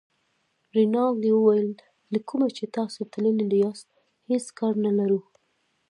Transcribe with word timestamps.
رینالډي 0.75 1.31
وویل 1.33 1.69
له 2.11 2.19
کومه 2.27 2.47
چې 2.57 2.65
تاسي 2.75 3.01
تللي 3.11 3.57
یاست 3.63 3.87
هېڅ 4.29 4.45
کار 4.59 4.73
نه 4.85 4.91
لرو. 4.99 5.19